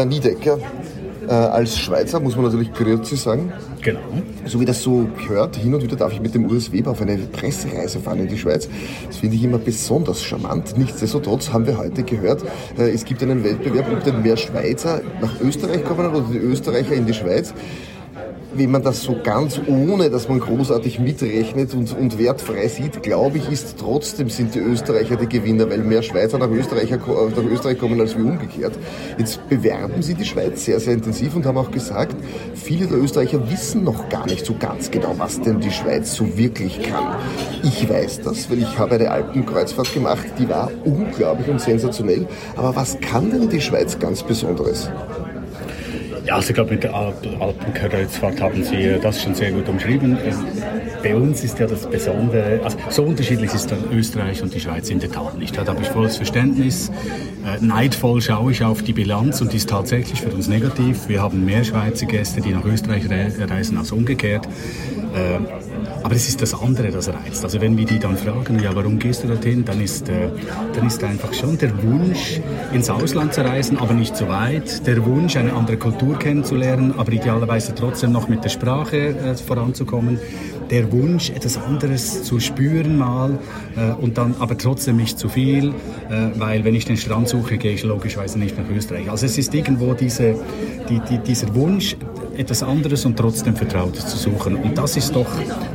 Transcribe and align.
Julian 0.00 0.08
Niedecker. 0.08 0.58
Äh, 1.28 1.32
als 1.32 1.78
Schweizer 1.78 2.18
muss 2.20 2.34
man 2.34 2.46
natürlich 2.46 2.72
Grüezi 2.72 3.16
sagen. 3.16 3.52
Genau. 3.82 4.00
So 4.46 4.58
wie 4.58 4.64
das 4.64 4.82
so 4.82 5.06
gehört, 5.18 5.56
hin 5.56 5.74
und 5.74 5.82
wieder 5.82 5.96
darf 5.96 6.12
ich 6.12 6.20
mit 6.20 6.34
dem 6.34 6.46
Urs 6.46 6.72
Weber 6.72 6.92
auf 6.92 7.02
eine 7.02 7.18
Pressereise 7.18 8.00
fahren 8.00 8.20
in 8.20 8.28
die 8.28 8.38
Schweiz. 8.38 8.68
Das 9.06 9.18
finde 9.18 9.36
ich 9.36 9.44
immer 9.44 9.58
besonders 9.58 10.22
charmant. 10.22 10.78
Nichtsdestotrotz 10.78 11.52
haben 11.52 11.66
wir 11.66 11.76
heute 11.76 12.02
gehört, 12.02 12.42
äh, 12.78 12.90
es 12.90 13.04
gibt 13.04 13.22
einen 13.22 13.44
Wettbewerb, 13.44 13.92
ob 13.92 14.02
denn 14.02 14.22
mehr 14.22 14.38
Schweizer 14.38 15.02
nach 15.20 15.38
Österreich 15.40 15.84
kommen 15.84 16.06
oder 16.06 16.24
die 16.32 16.38
Österreicher 16.38 16.94
in 16.94 17.04
die 17.04 17.14
Schweiz 17.14 17.52
wenn 18.52 18.70
man 18.70 18.82
das 18.82 19.02
so 19.02 19.16
ganz 19.22 19.60
ohne, 19.66 20.10
dass 20.10 20.28
man 20.28 20.40
großartig 20.40 20.98
mitrechnet 20.98 21.74
und, 21.74 21.96
und 21.96 22.18
wertfrei 22.18 22.68
sieht, 22.68 23.02
glaube 23.02 23.38
ich, 23.38 23.50
ist 23.50 23.76
trotzdem 23.78 24.28
sind 24.28 24.54
die 24.54 24.58
Österreicher 24.58 25.16
die 25.16 25.28
Gewinner, 25.28 25.70
weil 25.70 25.78
mehr 25.78 26.02
Schweizer 26.02 26.38
nach, 26.38 26.50
Österreich, 26.50 26.90
nach 26.90 27.44
Österreich 27.50 27.78
kommen 27.78 28.00
als 28.00 28.16
wie 28.16 28.22
umgekehrt. 28.22 28.72
Jetzt 29.18 29.48
bewerben 29.48 30.02
sie 30.02 30.14
die 30.14 30.24
Schweiz 30.24 30.64
sehr, 30.64 30.80
sehr 30.80 30.94
intensiv 30.94 31.34
und 31.36 31.46
haben 31.46 31.58
auch 31.58 31.70
gesagt, 31.70 32.16
viele 32.54 32.86
der 32.86 32.98
Österreicher 32.98 33.50
wissen 33.50 33.84
noch 33.84 34.08
gar 34.08 34.26
nicht 34.26 34.44
so 34.44 34.54
ganz 34.58 34.90
genau, 34.90 35.14
was 35.16 35.40
denn 35.40 35.60
die 35.60 35.70
Schweiz 35.70 36.14
so 36.14 36.36
wirklich 36.36 36.82
kann. 36.82 37.16
Ich 37.62 37.88
weiß 37.88 38.22
das, 38.22 38.50
weil 38.50 38.58
ich 38.58 38.78
habe 38.78 38.96
eine 38.96 39.10
Alpenkreuzfahrt 39.10 39.94
gemacht, 39.94 40.26
die 40.38 40.48
war 40.48 40.70
unglaublich 40.84 41.48
und 41.48 41.60
sensationell. 41.60 42.26
Aber 42.56 42.74
was 42.74 42.98
kann 43.00 43.30
denn 43.30 43.48
die 43.48 43.60
Schweiz 43.60 43.98
ganz 43.98 44.22
Besonderes? 44.22 44.90
Ja, 46.30 46.36
also 46.36 46.50
ich 46.50 46.54
glaube, 46.54 46.70
mit 46.70 46.84
der 46.84 46.94
Alpenkreuzfahrt 46.94 48.40
haben 48.40 48.62
Sie 48.62 48.94
das 49.02 49.20
schon 49.20 49.34
sehr 49.34 49.50
gut 49.50 49.68
umschrieben. 49.68 50.16
Ähm, 50.24 50.36
bei 51.02 51.16
uns 51.16 51.42
ist 51.42 51.58
ja 51.58 51.66
das 51.66 51.90
Besondere, 51.90 52.60
also 52.62 52.78
so 52.88 53.02
unterschiedlich 53.02 53.52
ist 53.52 53.72
dann 53.72 53.82
Österreich 53.92 54.40
und 54.40 54.54
die 54.54 54.60
Schweiz 54.60 54.90
in 54.90 55.00
der 55.00 55.10
Tat 55.10 55.36
nicht. 55.36 55.56
Da 55.56 55.66
habe 55.66 55.82
ich 55.82 55.88
volles 55.88 56.18
Verständnis. 56.18 56.92
Äh, 57.44 57.64
neidvoll 57.64 58.22
schaue 58.22 58.52
ich 58.52 58.62
auf 58.62 58.80
die 58.82 58.92
Bilanz 58.92 59.40
und 59.40 59.52
die 59.52 59.56
ist 59.56 59.70
tatsächlich 59.70 60.20
für 60.20 60.30
uns 60.30 60.46
negativ. 60.46 61.08
Wir 61.08 61.20
haben 61.20 61.44
mehr 61.44 61.64
Schweizer 61.64 62.06
Gäste, 62.06 62.40
die 62.40 62.50
nach 62.50 62.64
Österreich 62.64 63.10
reisen, 63.10 63.76
als 63.76 63.90
umgekehrt. 63.90 64.46
Ähm, 65.14 65.46
aber 66.02 66.14
es 66.14 66.28
ist 66.28 66.40
das 66.40 66.54
andere, 66.54 66.90
das 66.90 67.08
reizt. 67.08 67.44
Also 67.44 67.60
wenn 67.60 67.76
wir 67.76 67.84
die 67.84 67.98
dann 67.98 68.16
fragen, 68.16 68.58
ja, 68.60 68.74
warum 68.74 68.98
gehst 68.98 69.24
du 69.24 69.28
dorthin, 69.28 69.64
dann 69.64 69.80
ist, 69.80 70.08
äh, 70.08 70.28
dann 70.74 70.86
ist 70.86 71.02
einfach 71.02 71.32
schon 71.34 71.58
der 71.58 71.82
Wunsch, 71.82 72.40
ins 72.72 72.88
Ausland 72.90 73.34
zu 73.34 73.44
reisen, 73.44 73.78
aber 73.78 73.94
nicht 73.94 74.16
so 74.16 74.28
weit. 74.28 74.86
Der 74.86 75.04
Wunsch, 75.04 75.36
eine 75.36 75.52
andere 75.52 75.76
Kultur 75.76 76.18
kennenzulernen, 76.18 76.94
aber 76.96 77.12
idealerweise 77.12 77.74
trotzdem 77.74 78.12
noch 78.12 78.28
mit 78.28 78.44
der 78.44 78.48
Sprache 78.50 79.08
äh, 79.08 79.34
voranzukommen. 79.34 80.18
Der 80.70 80.90
Wunsch, 80.92 81.30
etwas 81.30 81.58
anderes 81.58 82.22
zu 82.22 82.38
spüren 82.38 82.96
mal 82.96 83.38
äh, 83.76 83.90
und 83.92 84.18
dann 84.18 84.36
aber 84.38 84.56
trotzdem 84.56 84.96
nicht 84.96 85.18
zu 85.18 85.28
viel, 85.28 85.68
äh, 85.68 86.28
weil 86.36 86.64
wenn 86.64 86.74
ich 86.76 86.84
den 86.84 86.96
Strand 86.96 87.28
suche, 87.28 87.58
gehe 87.58 87.72
ich 87.72 87.82
logischerweise 87.82 88.38
nicht 88.38 88.56
nach 88.56 88.68
Österreich. 88.68 89.10
Also 89.10 89.26
es 89.26 89.36
ist 89.36 89.52
irgendwo 89.52 89.94
diese, 89.94 90.36
die, 90.88 91.00
die, 91.10 91.18
dieser 91.18 91.52
Wunsch, 91.54 91.96
etwas 92.40 92.62
anderes 92.62 93.04
und 93.04 93.16
trotzdem 93.18 93.54
Vertrautes 93.54 94.06
zu 94.06 94.16
suchen. 94.16 94.56
Und 94.56 94.78
das 94.78 94.96
ist 94.96 95.14
doch, 95.14 95.28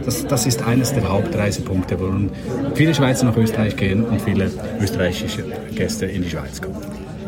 das, 0.03 0.25
das 0.25 0.47
ist 0.47 0.63
eines 0.63 0.93
der 0.93 1.07
Hauptreisepunkte, 1.07 1.99
warum 1.99 2.31
viele 2.73 2.95
Schweizer 2.95 3.25
nach 3.25 3.37
Österreich 3.37 3.75
gehen 3.75 4.03
und 4.03 4.21
viele 4.21 4.51
österreichische 4.81 5.45
Gäste 5.75 6.07
in 6.07 6.23
die 6.23 6.29
Schweiz 6.29 6.59
kommen. 6.59 6.81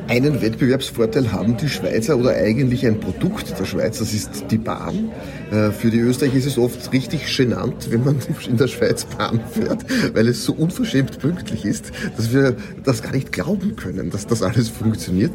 Einen 0.08 0.42
Wettbewerbsvorteil 0.42 1.34
haben 1.34 1.58
die 1.58 1.68
Schweizer 1.68 2.18
oder 2.18 2.32
eigentlich 2.32 2.88
ein 2.88 3.00
Produkt 3.00 3.60
der 3.60 3.66
Schweiz, 3.66 4.00
das 4.00 4.14
ist 4.14 4.46
die 4.50 4.58
Bahn. 4.58 5.12
Äh, 5.52 5.72
für 5.72 5.92
die 5.92 6.00
Österreicher 6.00 6.38
ist 6.38 6.46
es 6.46 6.58
oft 6.58 6.94
richtig 6.94 7.36
genannt, 7.36 7.88
wenn 7.90 8.06
man 8.06 8.16
in 8.50 8.58
der 8.58 8.68
Schweiz 8.68 9.06
Bahn 9.06 9.42
fährt, 9.52 9.86
weil 10.16 10.30
es 10.30 10.46
so 10.46 10.54
unverschämt 10.54 11.20
pünktlich 11.20 11.66
ist, 11.66 11.92
dass 12.16 12.34
wir 12.34 12.56
das 12.84 13.04
gar 13.04 13.12
nicht 13.12 13.34
glauben 13.34 13.76
können, 13.76 14.10
dass 14.10 14.26
das 14.26 14.42
alles 14.42 14.70
funktioniert. 14.70 15.31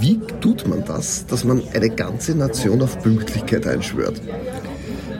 Wie 0.00 0.20
tut 0.40 0.66
man 0.68 0.84
das, 0.84 1.26
dass 1.26 1.44
man 1.44 1.62
eine 1.74 1.90
ganze 1.90 2.34
Nation 2.36 2.82
auf 2.82 3.00
Pünktlichkeit 3.02 3.66
einschwört? 3.66 4.20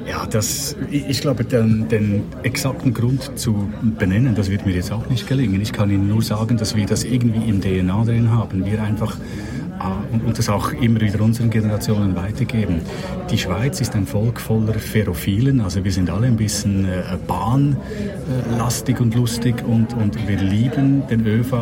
Ja, 0.08 0.26
das, 0.26 0.76
ich 0.90 1.20
glaube, 1.20 1.44
den, 1.44 1.88
den, 1.88 2.24
exakten 2.42 2.92
Grund 2.92 3.38
zu 3.38 3.70
benennen, 3.98 4.34
das 4.34 4.50
wird 4.50 4.66
mir 4.66 4.72
jetzt 4.72 4.92
auch 4.92 5.08
nicht 5.08 5.28
gelingen. 5.28 5.60
Ich 5.60 5.72
kann 5.72 5.90
Ihnen 5.90 6.08
nur 6.08 6.22
sagen, 6.22 6.56
dass 6.56 6.74
wir 6.74 6.86
das 6.86 7.04
irgendwie 7.04 7.48
im 7.48 7.60
DNA 7.60 8.04
drin 8.04 8.30
haben. 8.30 8.66
Wir 8.66 8.82
einfach 8.82 9.16
äh, 9.16 10.26
und, 10.26 10.38
das 10.38 10.48
auch 10.48 10.72
immer 10.72 11.00
wieder 11.00 11.20
unseren 11.20 11.50
Generationen 11.50 12.16
weitergeben. 12.16 12.82
Die 13.30 13.38
Schweiz 13.38 13.80
ist 13.80 13.94
ein 13.94 14.06
Volk 14.06 14.40
voller 14.40 14.74
Ferrophilen, 14.74 15.60
also 15.60 15.84
wir 15.84 15.92
sind 15.92 16.10
alle 16.10 16.26
ein 16.26 16.36
bisschen 16.36 16.84
äh, 16.84 17.02
bahnlastig 17.26 19.00
und 19.00 19.14
lustig 19.14 19.64
und, 19.66 19.94
und 19.94 20.28
wir 20.28 20.36
lieben 20.36 21.06
den 21.08 21.26
ÖV. 21.26 21.52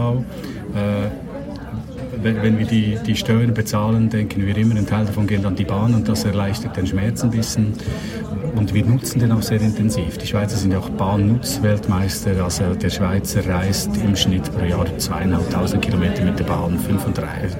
Äh, 0.74 1.29
wenn, 2.22 2.42
wenn 2.42 2.58
wir 2.58 2.66
die, 2.66 2.98
die 3.06 3.16
Steuern 3.16 3.54
bezahlen, 3.54 4.08
denken 4.10 4.46
wir 4.46 4.56
immer, 4.56 4.76
ein 4.76 4.86
Teil 4.86 5.06
davon 5.06 5.26
geht 5.26 5.44
an 5.44 5.54
die 5.54 5.64
Bahn 5.64 5.94
und 5.94 6.08
das 6.08 6.24
erleichtert 6.24 6.76
den 6.76 6.86
Schmerz 6.86 7.22
ein 7.22 7.30
bisschen. 7.30 7.72
Und 8.56 8.74
wir 8.74 8.84
nutzen 8.84 9.20
den 9.20 9.32
auch 9.32 9.42
sehr 9.42 9.60
intensiv. 9.60 10.18
Die 10.18 10.26
Schweizer 10.26 10.56
sind 10.56 10.72
ja 10.72 10.78
auch 10.78 10.90
Bahnnutzweltmeister. 10.90 12.42
Also 12.42 12.74
der 12.74 12.90
Schweizer 12.90 13.46
reist 13.46 13.90
im 13.96 14.16
Schnitt 14.16 14.52
pro 14.52 14.64
Jahr 14.64 14.86
zweieinhalbtausend 14.98 15.82
Kilometer 15.82 16.24
mit 16.24 16.38
der 16.38 16.44
Bahn, 16.44 16.78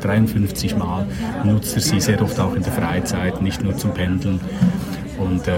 53 0.01 0.77
Mal 0.77 1.07
nutzt 1.45 1.77
er 1.77 1.83
sie 1.83 2.01
sehr 2.01 2.21
oft 2.23 2.39
auch 2.41 2.55
in 2.55 2.63
der 2.63 2.73
Freizeit, 2.73 3.41
nicht 3.43 3.63
nur 3.63 3.77
zum 3.77 3.95
Pendeln. 3.95 4.41
Und 5.21 5.47
äh, 5.47 5.53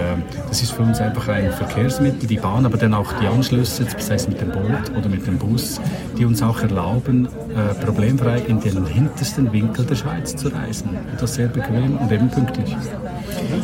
das 0.49 0.61
ist 0.63 0.73
für 0.73 0.83
uns 0.83 1.01
einfach 1.01 1.29
ein 1.29 1.53
Verkehrsmittel, 1.53 2.27
die 2.27 2.37
Bahn, 2.37 2.67
aber 2.67 2.77
dann 2.77 2.95
auch 2.95 3.13
die 3.21 3.27
Anschlüsse, 3.27 3.87
sei 3.99 4.15
es 4.15 4.29
mit 4.29 4.41
dem 4.41 4.51
Boot 4.51 4.91
oder 4.97 5.09
mit 5.09 5.27
dem 5.27 5.39
Bus, 5.39 5.81
die 6.19 6.25
uns 6.25 6.43
auch 6.43 6.61
erlauben, 6.61 7.27
äh, 7.27 7.75
problemfrei 7.85 8.41
in 8.41 8.61
den 8.61 8.85
hintersten 8.87 9.53
Winkel 9.53 9.85
der 9.85 9.95
Schweiz 9.95 10.35
zu 10.35 10.49
reisen. 10.49 10.91
Und 10.91 11.23
das 11.23 11.35
sehr 11.35 11.49
bequem 11.49 11.97
und 11.97 12.11
eben 12.11 12.29
pünktlich. 12.29 12.77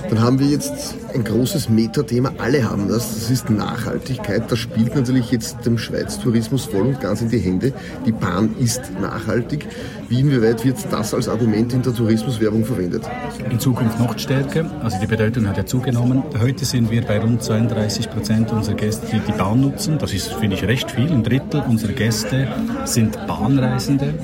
Dann 0.09 0.21
haben 0.21 0.39
wir 0.39 0.47
jetzt 0.47 0.95
ein 1.15 1.25
großes 1.25 1.69
Metathema, 1.69 2.33
alle 2.39 2.69
haben 2.69 2.89
das, 2.89 3.15
das 3.15 3.31
ist 3.31 3.51
Nachhaltigkeit. 3.51 4.51
Das 4.51 4.59
spielt 4.59 4.95
natürlich 4.95 5.31
jetzt 5.31 5.65
dem 5.65 5.79
Schweiz-Tourismus 5.79 6.67
voll 6.67 6.83
und 6.83 7.01
ganz 7.01 7.21
in 7.21 7.29
die 7.29 7.39
Hände. 7.39 7.73
Die 8.07 8.13
Bahn 8.13 8.55
ist 8.59 8.83
nachhaltig. 9.01 9.67
Wie 10.09 10.21
inwieweit 10.21 10.65
wird 10.65 10.77
das 10.91 11.13
als 11.13 11.29
Argument 11.29 11.73
in 11.73 11.83
der 11.83 11.95
Tourismuswerbung 11.95 12.65
verwendet? 12.65 13.03
In 13.51 13.61
Zukunft 13.61 13.99
noch 13.99 14.19
stärker. 14.19 14.71
Also 14.83 14.99
die 15.01 15.07
Bedeutung 15.07 15.47
hat 15.49 15.57
ja 15.57 15.67
zugenommen. 15.67 16.23
Heute 16.41 16.65
sind 16.65 16.91
wir 16.91 17.03
bei 17.03 17.19
rund 17.19 17.43
32 17.43 18.11
Prozent 18.11 18.51
unserer 18.51 18.77
Gäste, 18.77 19.07
die 19.13 19.21
die 19.21 19.33
Bahn 19.33 19.61
nutzen. 19.61 19.99
Das 19.99 20.13
ist, 20.13 20.33
finde 20.35 20.57
ich, 20.57 20.65
recht 20.65 20.91
viel. 20.91 21.11
Ein 21.11 21.23
Drittel 21.23 21.63
unserer 21.69 21.93
Gäste 21.93 22.49
sind 22.85 23.19
Bahnreisende. 23.27 24.15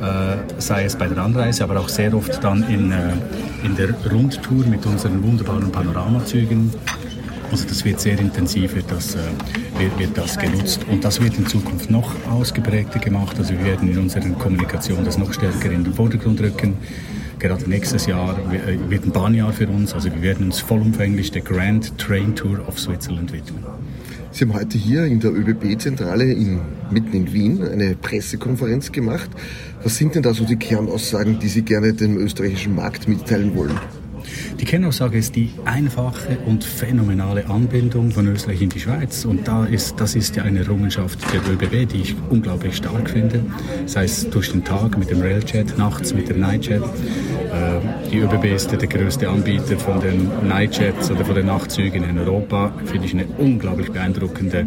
Äh, 0.00 0.60
sei 0.60 0.84
es 0.84 0.96
bei 0.96 1.06
der 1.06 1.18
Anreise, 1.18 1.64
aber 1.64 1.80
auch 1.80 1.88
sehr 1.88 2.14
oft 2.14 2.42
dann 2.44 2.68
in, 2.68 2.92
äh, 2.92 3.12
in 3.64 3.76
der 3.76 3.94
Rundtour 4.10 4.66
mit 4.66 4.84
unseren 4.84 5.22
wunderbaren 5.22 5.72
Panoramazügen. 5.72 6.70
Also 7.50 7.66
das 7.66 7.84
wird 7.84 8.00
sehr 8.00 8.18
intensiv, 8.18 8.74
wird 8.74 8.90
das, 8.90 9.14
äh, 9.14 9.18
wird, 9.78 9.98
wird, 9.98 10.18
das 10.18 10.38
genutzt 10.38 10.80
und 10.90 11.02
das 11.02 11.22
wird 11.22 11.38
in 11.38 11.46
Zukunft 11.46 11.90
noch 11.90 12.12
ausgeprägter 12.30 12.98
gemacht. 12.98 13.36
Also 13.38 13.54
wir 13.54 13.64
werden 13.64 13.90
in 13.90 13.98
unserer 13.98 14.28
Kommunikation 14.30 15.04
das 15.04 15.16
noch 15.16 15.32
stärker 15.32 15.70
in 15.70 15.84
den 15.84 15.94
Vordergrund 15.94 16.40
rücken. 16.40 16.74
Gerade 17.38 17.68
nächstes 17.68 18.06
Jahr 18.06 18.36
wird 18.88 19.04
ein 19.04 19.12
Bahnjahr 19.12 19.52
für 19.52 19.68
uns, 19.68 19.92
also 19.94 20.12
wir 20.12 20.22
werden 20.22 20.46
uns 20.46 20.58
vollumfänglich 20.58 21.30
der 21.30 21.42
Grand 21.42 21.96
Train 21.98 22.34
Tour 22.34 22.66
of 22.66 22.78
Switzerland 22.78 23.32
widmen. 23.32 23.64
Sie 24.36 24.44
haben 24.44 24.52
heute 24.52 24.76
hier 24.76 25.06
in 25.06 25.18
der 25.18 25.32
ÖBB-Zentrale 25.32 26.26
mitten 26.90 27.14
in 27.14 27.32
Wien 27.32 27.66
eine 27.66 27.94
Pressekonferenz 27.94 28.92
gemacht. 28.92 29.30
Was 29.82 29.96
sind 29.96 30.14
denn 30.14 30.22
da 30.22 30.34
so 30.34 30.44
die 30.44 30.56
Kernaussagen, 30.56 31.38
die 31.38 31.48
Sie 31.48 31.62
gerne 31.62 31.94
dem 31.94 32.18
österreichischen 32.18 32.74
Markt 32.74 33.08
mitteilen 33.08 33.56
wollen? 33.56 33.80
Die 34.60 34.66
Kernaussage 34.66 35.16
ist 35.16 35.36
die 35.36 35.52
einfache 35.64 36.36
und 36.44 36.64
phänomenale 36.64 37.48
Anbindung 37.48 38.10
von 38.10 38.26
Österreich 38.26 38.60
in 38.60 38.68
die 38.68 38.80
Schweiz. 38.80 39.24
Und 39.24 39.48
da 39.48 39.64
ist, 39.64 40.00
das 40.00 40.14
ist 40.14 40.36
ja 40.36 40.42
eine 40.42 40.58
Errungenschaft 40.58 41.18
der 41.32 41.40
ÖBB, 41.50 41.88
die 41.90 42.02
ich 42.02 42.16
unglaublich 42.28 42.76
stark 42.76 43.08
finde. 43.08 43.42
Sei 43.86 44.04
es 44.04 44.28
durch 44.28 44.52
den 44.52 44.64
Tag 44.64 44.98
mit 44.98 45.10
dem 45.10 45.22
Railjet, 45.22 45.78
nachts 45.78 46.12
mit 46.12 46.28
der 46.28 46.36
Nightjet. 46.36 46.82
Äh, 47.56 48.10
die 48.10 48.18
ÖBB 48.18 48.44
ist 48.54 48.70
der 48.70 48.78
größte 48.78 49.28
Anbieter 49.28 49.78
von 49.78 50.00
den 50.00 50.30
Nightjets 50.46 51.10
oder 51.10 51.24
von 51.24 51.34
den 51.34 51.46
Nachtzügen 51.46 52.04
in 52.04 52.18
Europa. 52.18 52.72
Finde 52.84 53.06
ich 53.06 53.14
eine 53.14 53.26
unglaublich 53.38 53.90
beeindruckende 53.90 54.66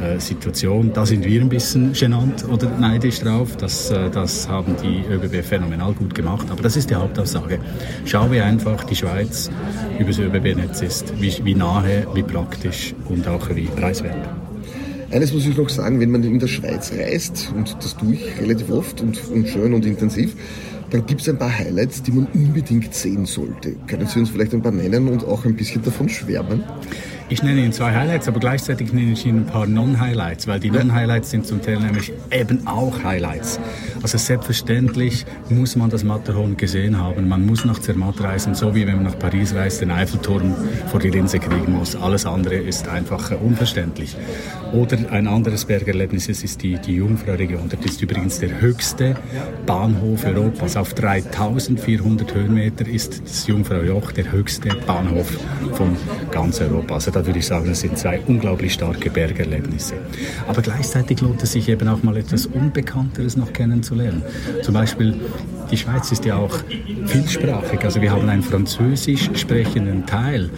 äh, 0.00 0.18
Situation. 0.18 0.92
Da 0.92 1.06
sind 1.06 1.24
wir 1.24 1.40
ein 1.40 1.48
bisschen 1.48 1.92
genannt 1.92 2.44
oder 2.50 2.68
neidisch 2.78 3.20
drauf. 3.20 3.56
Das, 3.56 3.90
äh, 3.90 4.10
das 4.10 4.48
haben 4.48 4.76
die 4.82 5.04
ÖBB 5.12 5.44
phänomenal 5.44 5.92
gut 5.92 6.14
gemacht. 6.14 6.46
Aber 6.50 6.62
das 6.62 6.76
ist 6.76 6.90
die 6.90 6.94
Hauptaussage. 6.94 7.58
Schaue 8.04 8.42
einfach 8.42 8.84
die 8.84 8.96
Schweiz 8.96 9.50
über 9.98 10.08
das 10.08 10.18
ÖBB-Netz 10.18 10.82
ist, 10.82 11.20
wie, 11.20 11.32
wie 11.44 11.54
nahe, 11.54 12.06
wie 12.14 12.22
praktisch 12.22 12.94
und 13.08 13.26
auch 13.28 13.48
wie 13.54 13.66
preiswert. 13.66 14.28
Eines 15.10 15.32
muss 15.32 15.46
ich 15.46 15.56
noch 15.56 15.68
sagen, 15.68 16.00
wenn 16.00 16.10
man 16.10 16.24
in 16.24 16.40
der 16.40 16.48
Schweiz 16.48 16.92
reist, 16.92 17.52
und 17.54 17.76
das 17.78 17.96
tue 17.96 18.14
ich 18.14 18.40
relativ 18.40 18.70
oft 18.70 19.00
und, 19.00 19.20
und 19.30 19.48
schön 19.48 19.72
und 19.72 19.86
intensiv, 19.86 20.34
dann 20.94 21.06
gibt 21.06 21.22
es 21.22 21.28
ein 21.28 21.36
paar 21.36 21.58
Highlights, 21.58 22.04
die 22.04 22.12
man 22.12 22.28
unbedingt 22.34 22.94
sehen 22.94 23.26
sollte. 23.26 23.74
Können 23.88 24.06
Sie 24.06 24.20
uns 24.20 24.30
vielleicht 24.30 24.54
ein 24.54 24.62
paar 24.62 24.70
nennen 24.70 25.08
und 25.08 25.24
auch 25.24 25.44
ein 25.44 25.56
bisschen 25.56 25.82
davon 25.82 26.08
schwärmen? 26.08 26.62
Ich 27.30 27.42
nenne 27.42 27.62
Ihnen 27.62 27.72
zwei 27.72 27.94
Highlights, 27.94 28.28
aber 28.28 28.38
gleichzeitig 28.38 28.92
nenne 28.92 29.12
ich 29.12 29.24
Ihnen 29.24 29.40
ein 29.40 29.46
paar 29.46 29.66
Non-Highlights, 29.66 30.46
weil 30.46 30.60
die 30.60 30.70
Non-Highlights 30.70 31.30
sind 31.30 31.46
zum 31.46 31.62
Teil 31.62 31.80
nämlich 31.80 32.12
eben 32.30 32.66
auch 32.66 33.02
Highlights. 33.02 33.58
Also 34.02 34.18
selbstverständlich 34.18 35.24
muss 35.48 35.74
man 35.74 35.88
das 35.88 36.04
Matterhorn 36.04 36.58
gesehen 36.58 36.98
haben. 36.98 37.26
Man 37.26 37.46
muss 37.46 37.64
nach 37.64 37.78
Zermatt 37.78 38.20
reisen, 38.20 38.54
so 38.54 38.74
wie 38.74 38.86
wenn 38.86 38.96
man 38.96 39.04
nach 39.04 39.18
Paris 39.18 39.54
reist, 39.54 39.80
den 39.80 39.90
Eiffelturm 39.90 40.54
vor 40.90 41.00
die 41.00 41.08
Linse 41.08 41.38
kriegen 41.38 41.72
muss. 41.72 41.96
Alles 41.96 42.26
andere 42.26 42.56
ist 42.56 42.88
einfach 42.88 43.30
unverständlich. 43.40 44.14
Oder 44.74 44.98
ein 45.10 45.26
anderes 45.26 45.64
Bergerlebnis 45.64 46.28
ist 46.28 46.62
die, 46.62 46.76
die 46.76 46.96
Jungfrau-Region. 46.96 47.70
Das 47.70 47.80
ist 47.90 48.02
übrigens 48.02 48.40
der 48.40 48.60
höchste 48.60 49.16
Bahnhof 49.64 50.26
Europas. 50.26 50.76
Auf 50.76 50.92
3400 50.92 52.34
Höhenmeter 52.34 52.86
ist 52.86 53.22
das 53.24 53.46
Jungfrau-Joch 53.46 54.12
der 54.12 54.30
höchste 54.30 54.68
Bahnhof 54.86 55.38
von 55.72 55.96
ganz 56.30 56.60
Europa. 56.60 56.94
Also 56.94 57.13
da 57.14 57.24
würde 57.24 57.38
ich 57.38 57.46
sagen, 57.46 57.66
das 57.68 57.80
sind 57.80 57.96
zwei 57.96 58.20
unglaublich 58.26 58.74
starke 58.74 59.10
Bergerlebnisse. 59.10 59.94
Aber 60.48 60.62
gleichzeitig 60.62 61.20
lohnt 61.20 61.42
es 61.42 61.52
sich 61.52 61.68
eben 61.68 61.86
auch 61.88 62.02
mal 62.02 62.16
etwas 62.16 62.46
Unbekannteres 62.46 63.36
noch 63.36 63.52
kennenzulernen. 63.52 64.22
Zum 64.62 64.74
Beispiel 64.74 65.20
die 65.70 65.76
Schweiz 65.76 66.10
ist 66.12 66.24
ja 66.24 66.36
auch 66.36 66.56
vielsprachig. 67.06 67.84
Also 67.84 68.00
wir 68.00 68.10
haben 68.10 68.28
einen 68.28 68.42
französisch 68.42 69.30
sprechenden 69.34 70.06
Teil. 70.06 70.50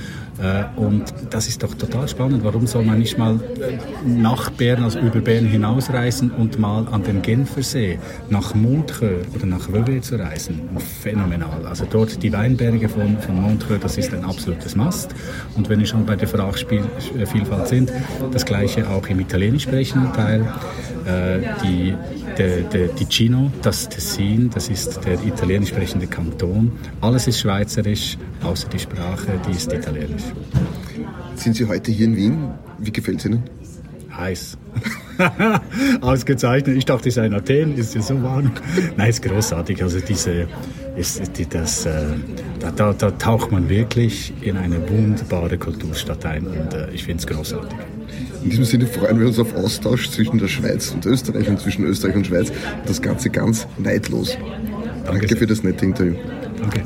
Äh, 0.42 0.78
und 0.78 1.04
das 1.30 1.48
ist 1.48 1.62
doch 1.62 1.74
total 1.74 2.08
spannend. 2.08 2.44
Warum 2.44 2.66
soll 2.66 2.84
man 2.84 2.98
nicht 2.98 3.18
mal 3.18 3.40
nach 4.04 4.50
Bern, 4.50 4.84
also 4.84 4.98
über 4.98 5.20
Bern 5.20 5.46
hinausreisen 5.46 6.30
und 6.30 6.58
mal 6.58 6.86
an 6.88 7.02
den 7.02 7.22
Genfersee 7.22 7.98
nach 8.28 8.54
Montreux 8.54 9.26
oder 9.34 9.46
nach 9.46 9.72
Vevey 9.72 10.00
zu 10.00 10.16
reisen? 10.16 10.60
Phänomenal. 11.02 11.66
Also 11.66 11.86
dort 11.88 12.22
die 12.22 12.32
Weinberge 12.32 12.88
von, 12.88 13.18
von 13.18 13.40
Montreux, 13.40 13.80
das 13.80 13.96
ist 13.96 14.12
ein 14.12 14.24
absolutes 14.24 14.76
Mast. 14.76 15.14
Und 15.56 15.68
wenn 15.68 15.78
wir 15.78 15.86
schon 15.86 16.04
bei 16.04 16.16
der 16.16 16.26
Sprachvielfalt 16.26 17.68
sind, 17.68 17.92
das 18.32 18.44
gleiche 18.44 18.88
auch 18.88 19.06
im 19.08 19.20
italienisch 19.20 19.64
sprechenden 19.64 20.12
Teil. 20.12 20.46
Äh, 21.06 21.40
die, 21.62 21.94
der, 22.36 22.62
der 22.62 22.94
Ticino, 22.96 23.52
das 23.62 23.88
Tessin, 23.88 24.50
das 24.50 24.68
ist 24.68 24.98
der 25.04 25.22
italienisch 25.24 25.68
sprechende 25.68 26.08
Kanton. 26.08 26.72
Alles 27.00 27.28
ist 27.28 27.40
schweizerisch, 27.40 28.18
außer 28.42 28.68
die 28.68 28.80
Sprache, 28.80 29.40
die 29.46 29.52
ist 29.52 29.72
italienisch. 29.72 30.24
Sind 31.36 31.54
Sie 31.54 31.66
heute 31.66 31.92
hier 31.92 32.06
in 32.06 32.16
Wien? 32.16 32.50
Wie 32.78 32.90
gefällt 32.90 33.20
es 33.20 33.26
Ihnen? 33.26 33.44
Heiß. 34.16 34.58
Ausgezeichnet. 36.00 36.76
Ich 36.76 36.84
dachte, 36.84 37.08
es 37.08 37.16
ist 37.16 37.24
in 37.24 37.34
Athen, 37.34 37.76
ist 37.76 37.94
ja 37.94 38.02
so 38.02 38.22
warm. 38.22 38.52
Nein, 38.96 39.10
ist 39.10 39.22
großartig. 39.22 39.82
Also 39.82 40.00
diese, 40.00 40.46
ist, 40.96 41.38
die, 41.38 41.46
das, 41.46 41.86
äh, 41.86 42.04
da, 42.60 42.70
da, 42.70 42.92
da, 42.92 43.10
taucht 43.12 43.52
man 43.52 43.68
wirklich 43.68 44.32
in 44.40 44.56
eine 44.56 44.88
wunderbare 44.88 45.58
Kulturstadt 45.58 46.24
ein 46.26 46.46
und 46.46 46.74
äh, 46.74 46.90
ich 46.90 47.04
finde 47.04 47.20
es 47.20 47.26
großartig. 47.26 47.78
In 48.42 48.50
diesem 48.50 48.64
Sinne 48.64 48.86
freuen 48.86 49.18
wir 49.18 49.26
uns 49.26 49.38
auf 49.38 49.54
Austausch 49.54 50.10
zwischen 50.10 50.38
der 50.38 50.48
Schweiz 50.48 50.90
und 50.90 51.04
Österreich 51.04 51.48
und 51.48 51.60
zwischen 51.60 51.84
Österreich 51.84 52.14
und 52.14 52.26
Schweiz. 52.26 52.52
Das 52.86 53.02
Ganze 53.02 53.30
ganz 53.30 53.66
neidlos. 53.76 54.36
Danke, 55.04 55.26
Danke 55.26 55.36
für 55.36 55.46
das 55.46 55.62
nette 55.62 55.84
Interview. 55.84 56.14
Danke. 56.60 56.82